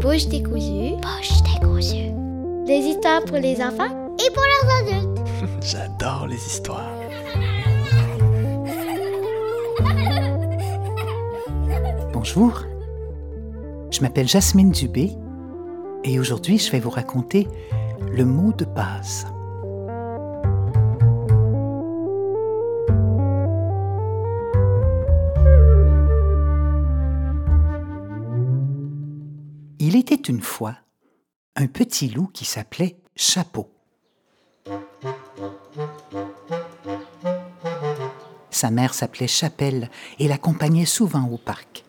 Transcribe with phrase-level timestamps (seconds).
[0.00, 0.96] Bouche décousue.
[1.02, 2.10] Poche décousue.
[2.64, 5.20] Des histoires pour les enfants Et pour leurs adultes.
[5.62, 6.90] J'adore les histoires.
[12.14, 12.64] Bonjour,
[13.90, 15.10] je m'appelle Jasmine Dubé
[16.04, 17.46] et aujourd'hui je vais vous raconter
[18.10, 19.26] le mot de passe.
[29.92, 30.76] Il était une fois
[31.56, 33.72] un petit loup qui s'appelait Chapeau.
[38.50, 39.90] Sa mère s'appelait Chapelle
[40.20, 41.82] et l'accompagnait souvent au parc.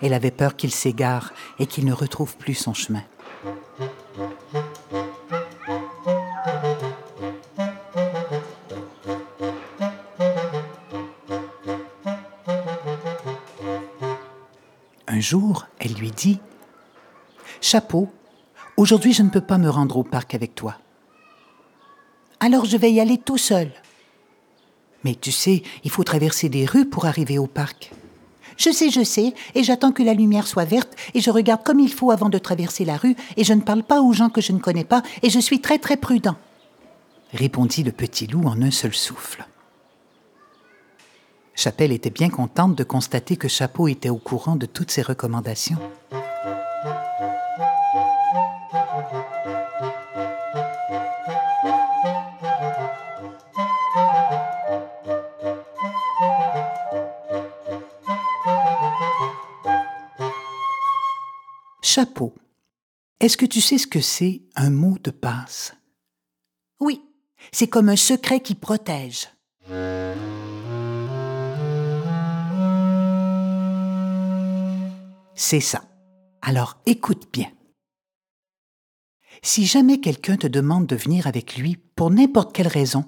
[0.00, 3.02] Elle avait peur qu'il s'égare et qu'il ne retrouve plus son chemin.
[15.08, 16.38] Un jour, elle lui dit
[17.70, 18.08] Chapeau,
[18.78, 20.78] aujourd'hui je ne peux pas me rendre au parc avec toi.
[22.40, 23.70] Alors je vais y aller tout seul.
[25.04, 27.92] Mais tu sais, il faut traverser des rues pour arriver au parc.
[28.56, 31.78] Je sais, je sais, et j'attends que la lumière soit verte, et je regarde comme
[31.78, 34.40] il faut avant de traverser la rue, et je ne parle pas aux gens que
[34.40, 36.36] je ne connais pas, et je suis très très prudent.
[37.34, 39.46] Répondit le petit loup en un seul souffle.
[41.54, 45.76] Chapelle était bien contente de constater que Chapeau était au courant de toutes ses recommandations.
[61.90, 62.34] Chapeau.
[63.18, 65.74] Est-ce que tu sais ce que c'est un mot de passe?
[66.80, 67.00] Oui,
[67.50, 69.30] c'est comme un secret qui protège.
[75.34, 75.82] C'est ça.
[76.42, 77.50] Alors écoute bien.
[79.42, 83.06] Si jamais quelqu'un te demande de venir avec lui pour n'importe quelle raison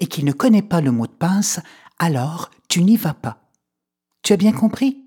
[0.00, 1.60] et qu'il ne connaît pas le mot de passe,
[1.98, 3.52] alors tu n'y vas pas.
[4.22, 5.01] Tu as bien compris?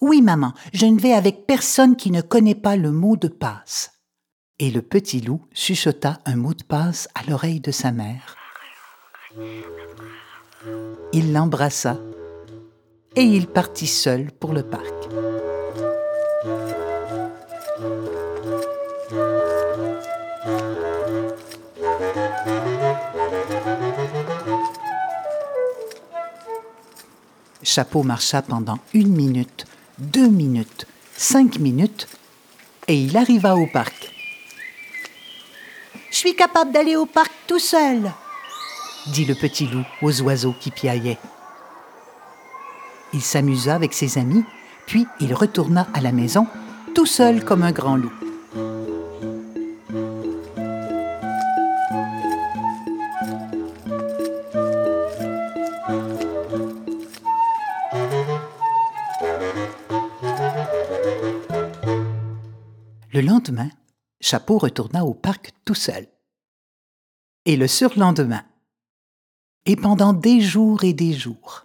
[0.00, 3.92] Oui, maman, je ne vais avec personne qui ne connaît pas le mot de passe.
[4.60, 8.36] Et le petit loup chuchota un mot de passe à l'oreille de sa mère.
[11.12, 11.98] Il l'embrassa
[13.16, 14.94] et il partit seul pour le parc.
[27.64, 29.66] Chapeau marcha pendant une minute,
[29.98, 30.86] deux minutes,
[31.16, 32.08] cinq minutes,
[32.86, 34.14] et il arriva au parc.
[36.10, 38.12] Je suis capable d'aller au parc tout seul,
[39.08, 41.18] dit le petit loup aux oiseaux qui piaillaient.
[43.12, 44.44] Il s'amusa avec ses amis,
[44.86, 46.46] puis il retourna à la maison,
[46.94, 48.12] tout seul comme un grand loup.
[63.10, 63.70] Le lendemain,
[64.20, 66.06] Chapeau retourna au parc tout seul.
[67.46, 68.42] Et le surlendemain.
[69.64, 71.64] Et pendant des jours et des jours.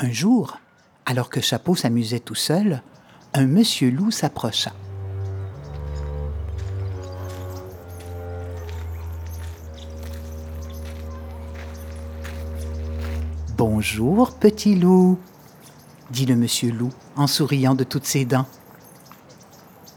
[0.00, 0.58] Un jour,
[1.06, 2.82] alors que Chapeau s'amusait tout seul,
[3.32, 4.74] un monsieur loup s'approcha.
[13.56, 15.18] Bonjour, petit loup,
[16.10, 18.46] dit le monsieur loup en souriant de toutes ses dents.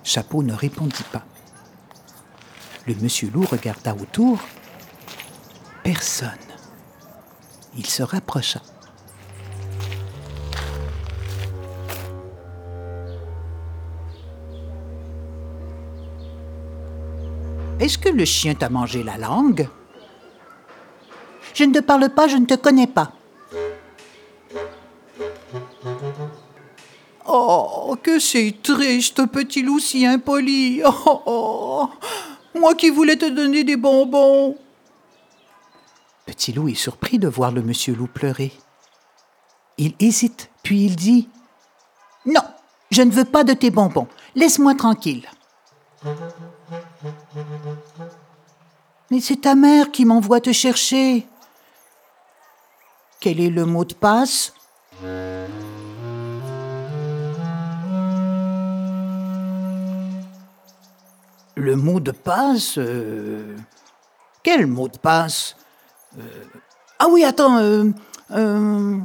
[0.10, 1.22] Chapeau ne répondit pas.
[2.88, 4.40] Le monsieur loup regarda autour.
[5.84, 6.32] Personne.
[7.78, 8.60] Il se rapprocha.
[17.80, 19.70] Est-ce que le chien t'a mangé la langue?
[21.54, 23.14] Je ne te parle pas, je ne te connais pas.
[28.02, 30.82] Que c'est triste, petit loup si impoli.
[30.86, 31.90] Oh, oh,
[32.56, 34.58] moi qui voulais te donner des bonbons.
[36.26, 38.52] Petit loup est surpris de voir le monsieur loup pleurer.
[39.78, 41.30] Il hésite, puis il dit
[42.26, 42.44] Non,
[42.92, 44.08] je ne veux pas de tes bonbons.
[44.36, 45.28] Laisse-moi tranquille.
[49.12, 51.26] Mais c'est ta mère qui m'envoie te chercher.
[53.20, 54.54] Quel est le mot de passe?
[61.60, 63.58] Le mot de passe euh,
[64.44, 65.58] Quel mot de passe
[66.18, 66.22] Euh,
[67.00, 67.58] Ah oui, attends.
[67.60, 68.98] euh,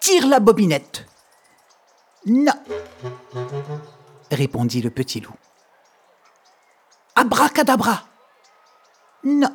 [0.00, 1.06] tire la bobinette.
[2.26, 2.52] Non.
[4.30, 5.34] répondit le petit loup.
[7.14, 8.02] Abracadabra.
[9.24, 9.50] Non.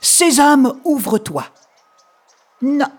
[0.00, 1.44] Sésame, ouvre-toi.
[2.60, 2.92] Non.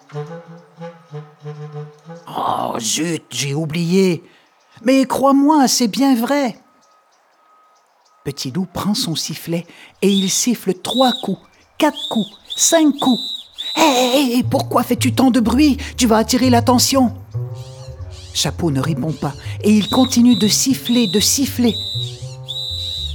[2.27, 4.23] Oh, zut, j'ai oublié.
[4.81, 6.57] Mais crois-moi, c'est bien vrai.
[8.23, 9.65] Petit loup prend son sifflet
[10.01, 11.41] et il siffle trois coups,
[11.77, 13.19] quatre coups, cinq coups.
[13.75, 15.75] Hé, hé, pourquoi fais-tu tant de bruit?
[15.97, 17.13] Tu vas attirer l'attention.
[18.33, 21.75] Chapeau ne répond pas et il continue de siffler, de siffler.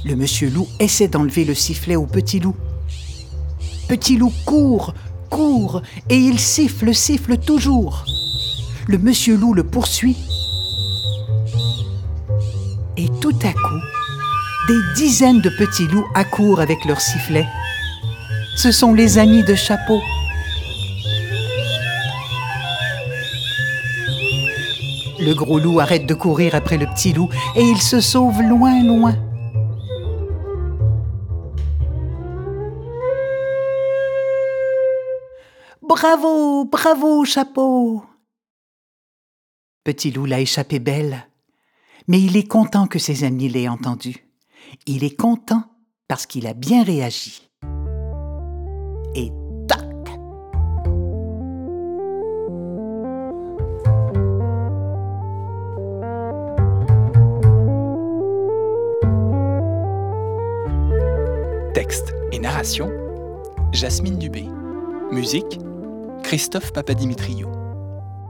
[0.05, 2.55] Le monsieur loup essaie d'enlever le sifflet au petit loup.
[3.87, 4.93] Petit loup court,
[5.31, 8.05] court et il siffle, siffle toujours.
[8.85, 10.17] Le monsieur loup le poursuit.
[12.95, 13.81] Et tout à coup,
[14.69, 17.47] des dizaines de petits loups accourent avec leurs sifflets.
[18.55, 19.99] Ce sont les amis de Chapeau.
[25.19, 28.83] Le gros loup arrête de courir après le petit loup et il se sauve loin,
[28.83, 29.15] loin.
[35.81, 38.03] Bravo, bravo, chapeau.
[39.83, 41.27] Petit loup l'a échappé belle,
[42.07, 44.28] mais il est content que ses amis l'aient entendu.
[44.85, 45.63] Il est content
[46.07, 47.49] parce qu'il a bien réagi.
[49.15, 49.31] Et
[49.67, 49.85] tac
[61.73, 62.91] Texte et narration
[63.71, 64.45] Jasmine Dubé.
[65.11, 65.59] Musique
[66.23, 67.47] Christophe Papadimitriou.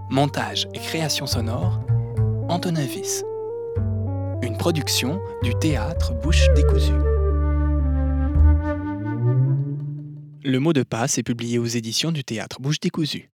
[0.10, 1.80] Montage et création sonore
[2.50, 3.24] Antonin Viss.
[4.60, 6.92] Production du théâtre Bouche décousue.
[10.44, 13.32] Le mot de passe est publié aux éditions du théâtre Bouche décousue.